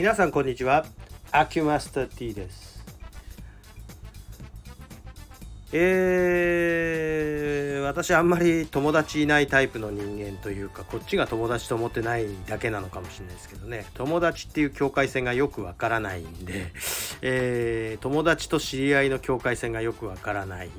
[0.00, 0.86] 皆さんこんにちは。
[1.30, 2.82] アキュマスター T です。
[5.74, 13.84] えー、私あんまり友達いないタイプの人間というかこっちが友達と思ってないだけなのかもしれないですけどね。
[13.92, 16.72] 友達っていう境界線がよくわからないんで、
[17.20, 20.70] えー、友達と知り合いの境界線がよくわからない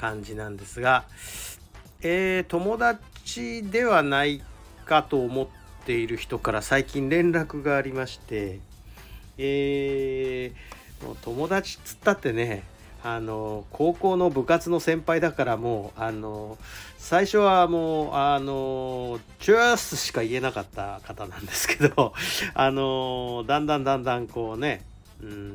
[0.00, 1.04] 感じなんですが、
[2.00, 4.42] えー、友達ではない
[4.86, 8.58] かと思ってている人から最近連絡がありまして
[9.36, 12.62] えー、友達っつったってね
[13.02, 16.56] あの高校の部活の先輩だからもうあの
[16.96, 22.14] 最初はもうあのチュースしか言えなかった方なんですけど
[22.54, 24.82] あのだんだんだんだんこうね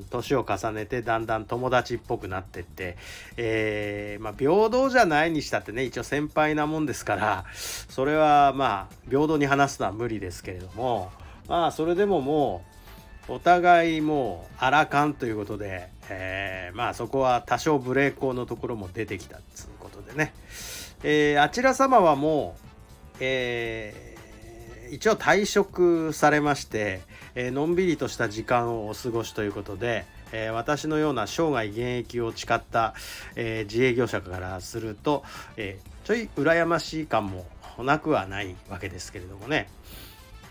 [0.09, 2.97] 年、を重ねてだんだん友達っぽくなってって、
[3.37, 11.11] えー、まあ、平等じゃないにしたってね一応先輩なもんですからそれはまあ平等に話すのは無理ですけれども
[11.47, 12.63] まあそれでもも
[13.27, 20.33] うお互いもうあらかんということで、えー、まあそこは多少ブレーコーのところも出てきたっつうことでね、
[21.03, 24.08] えー、あちら様はもう、えー
[24.91, 27.01] 一応退職されまして、
[27.35, 32.93] え、のんびりとした時間をお過ごしということで、え、私のような生涯現役を誓った、
[33.35, 35.23] え、自営業者からすると、
[35.57, 37.45] えちょい羨ましい感も
[37.77, 39.69] なくはないわけですけれどもね。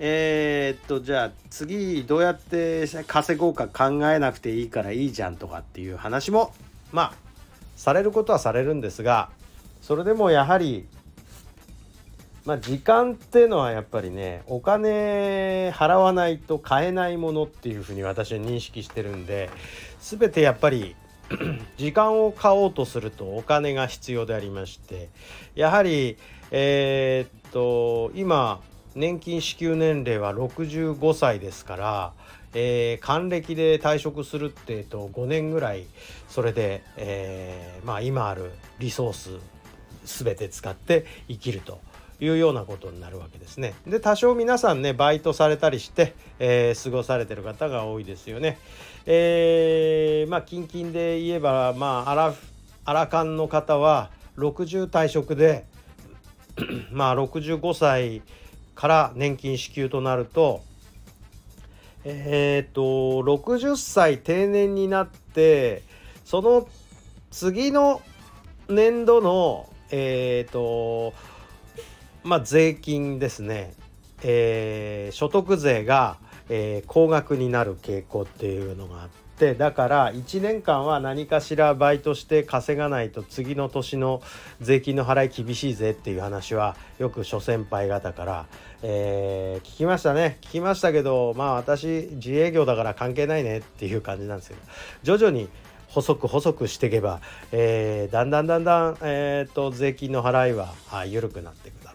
[0.00, 6.52] えー、っとじゃあ次どうやって稼ごうか考えなくていいからいいじゃんとかっていう話も
[6.92, 7.12] まあ
[7.74, 9.30] されることはされるんですが
[9.82, 10.86] それでもやはり
[12.48, 19.50] まあ、時間っていうのはやっぱりねお金払わないと買えないものっていうふうに私は認識してるんで
[20.00, 20.96] 全てやっぱり
[21.76, 25.10] 時間を買おうとするとお金が必要でありまして
[25.56, 26.16] やはり
[26.50, 28.62] えー、っと今
[28.94, 32.12] 年金支給年齢は65歳ですから、
[32.54, 35.84] えー、還暦で退職するって、えっと、5年ぐらい
[36.30, 39.32] それで、えー、まあ、今あるリソース
[40.24, 41.86] 全て使って生きると。
[42.20, 43.74] いうようなことになるわけですね。
[43.86, 48.58] で多少皆さんねバイトされたりして、えー、過ごされてる方が多いですよね。
[49.06, 52.34] えー、まあ近々で言えばまあアラ
[52.84, 55.64] アラカンの方は60退職で
[56.90, 58.22] まあ65歳
[58.74, 60.62] から年金支給となると
[62.04, 65.82] えっ、と60歳定年になって
[66.24, 66.68] その
[67.30, 68.02] 次の
[68.68, 71.12] 年度のえっ、と
[72.28, 73.72] まあ、税金ですね、
[74.22, 76.18] えー、所得税が、
[76.50, 79.08] えー、高額になる傾向っていうのがあっ
[79.38, 84.20] てだから1年間は何かしらバイトして稼がないと次の年の
[84.60, 88.46] 税金の払い厳しいぜっていう話はよく諸先輩方から、
[88.82, 90.36] えー、聞きましたね。
[90.42, 94.60] 聞きましたけどまあ私自営業だから関係ないねっていう感じなんですけど
[95.02, 95.48] 徐々に
[95.88, 97.20] 細く細くしていけば、
[97.52, 100.74] えー、だんだんだんだん、えーと、税金の払いは
[101.06, 101.87] 緩くなっていく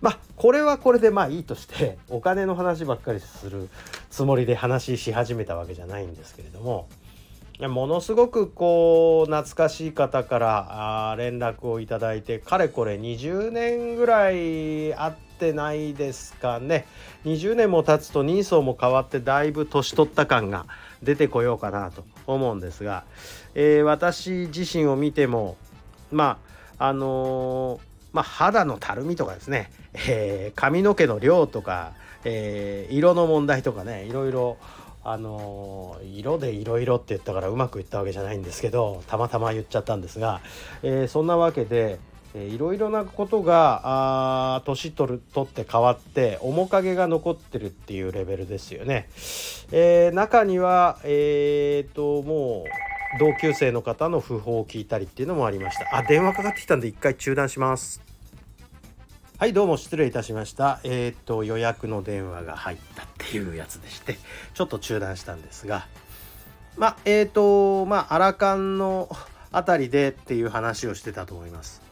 [0.00, 3.68] まあこれはこれでまあいいとしてお金の話ばっかりする
[4.10, 6.88] つもりで話し始めたわけじゃないんですけれども
[7.60, 16.84] ものすごくこう懐かしい方から連絡をいただいてかれこれ20年ぐらい会ってないですかね。
[17.24, 20.66] 20年も経つと人相も変わってだいぶ年取った感が
[21.02, 23.04] 出てこようかなと思うんですが、
[23.54, 25.56] えー、私自身を見ても
[26.10, 26.38] ま
[26.78, 27.80] ああのー、
[28.14, 31.92] まあ肌のたるみとかですねえー、髪の毛の量とか、
[32.24, 34.56] えー、色の問題とかねいろいろ
[35.06, 40.40] あのー、色でいろいろって言ったからうまく言ったわけじゃないんですけどたまたま言っちゃったんですが、
[40.82, 41.98] えー、そんなわけで
[42.34, 49.08] いろいろなことが年取る取って変わって面影が残ってるっていうレベルですよね。
[49.70, 55.96] えー、中にはえっ、ー、ともう同級生の方の訃報を聞いたりっていうのもありました。
[55.96, 58.14] あ電話かかってきたんで一回中断します。
[59.36, 64.16] はいどうも失礼いたしましたえっ、と予約の電話が入ったっていうやつでして
[64.54, 65.88] ちょっと中断したんですが
[66.76, 69.08] まあえっ、とまあアラカンの
[69.50, 71.82] 辺りでっていう話をしてたと思います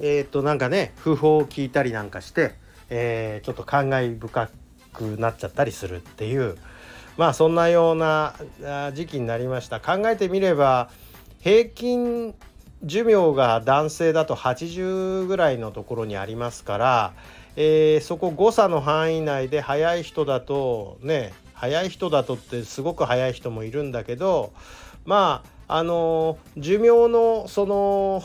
[0.00, 2.54] えっ、となんかね訃報を聞いたりなんかして、
[2.88, 4.48] えー、ちょっと感慨深
[4.92, 6.56] くなっちゃったりするっていう
[7.16, 8.34] まあそんなような
[8.94, 9.80] 時期になりました。
[9.80, 10.90] 考えてみれば
[11.40, 12.34] 平均
[12.84, 17.12] 寿命が男性だと80ぐらいのところにありますから、
[17.56, 24.52] えー、そこ誤差の範囲内で早い人だとね早い人だとってすごく早い人もいるんだけど
[25.04, 28.22] まああの寿命のその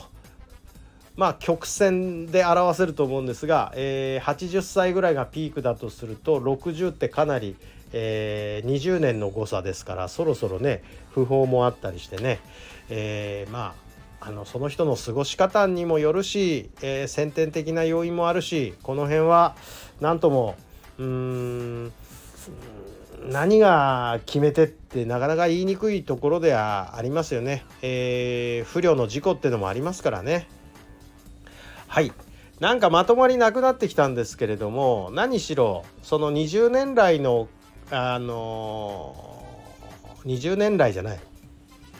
[1.15, 7.55] まあ曲線で表せると思うんですが、えー、80歳ぐらいがピークだとすると60ってかなり、
[7.93, 10.83] えー、20年の誤差ですからそろそろね
[11.15, 12.39] 訃報もあったりしてね、
[12.89, 13.75] えー、ま
[14.21, 19.55] ああのその人の過ごし方にもよるし、えー、先天的な要因もあるしこの辺は
[20.01, 20.55] 何とも
[20.97, 21.93] うん
[23.29, 27.65] 何が決め手ってなかなか言いにくいところではありますよね。
[27.81, 30.47] えー、不慮の事故ってのもありますからね。
[31.87, 32.11] はい
[32.59, 37.47] なんかまとまりなくなってきたんですけれども何しろその20年来の
[37.89, 41.19] あのー、20年来じゃない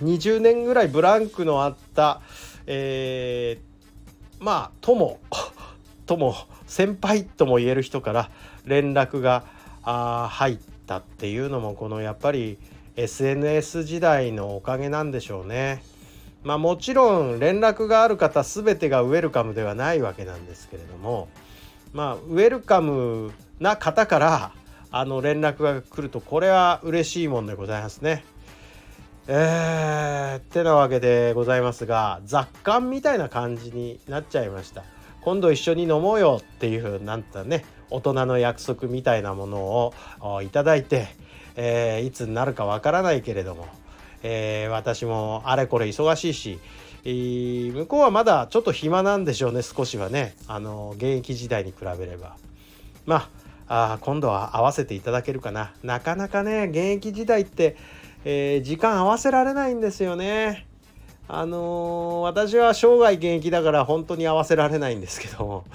[0.04, 2.22] 20年ぐらいブランクのあった、
[2.66, 5.20] えー、まあ友
[6.06, 6.36] 友
[6.68, 8.30] 先輩とも言える人から
[8.66, 9.46] 連絡が
[9.84, 12.58] あ入ったっていうのもこのやっぱり
[12.96, 15.84] SNS 時代のおかげなんでしょうね。
[16.44, 21.28] まあもちろん連絡がある方全てがウェルカムではないわけなんですけれども
[21.94, 24.52] まあウェルカムな方から
[24.92, 28.24] あの連絡が来るとこれは嬉しいもんでございますね。
[29.30, 34.84] えー、ってなわけでございますが雑感みたいな感じになっちゃいました。
[35.22, 41.08] 今度一緒に飲もうよっていうなんてね大人の約束みたいなものをいただいて、
[41.58, 43.68] えー、いつになるかわからないけれども、
[44.24, 46.60] えー、私もあれこれ忙しいし、
[47.04, 52.38] えー、向こうはまだちょっと暇なんでしょうね少しはねあの現役時代に比べれば。
[53.06, 55.74] まああ今度は合わせていただけるかな。
[55.84, 57.78] なかなかね現役時代って、
[58.24, 60.66] えー、時間合わせられないんですよね。
[61.28, 65.66] あのー、私は生涯現役だから本当に合わせられないんですけども、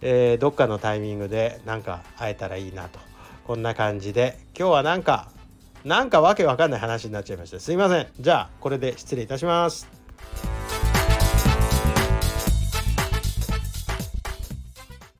[0.00, 3.00] えー、どっかのタイミングでなんか会えたらいいなと。
[3.46, 5.28] こんな感じで今日はなんか
[5.84, 7.60] なんかわけわかんない話になっちゃいました。
[7.60, 8.06] すいません。
[8.18, 10.05] じゃあこれで失礼いたします。